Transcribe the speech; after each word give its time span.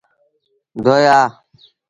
ڌوئي 0.83 1.05
آ۔ 1.19 1.19